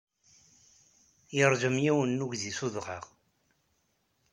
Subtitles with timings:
[1.35, 3.05] Yeṛjem yiwen n uydi s udɣaɣ.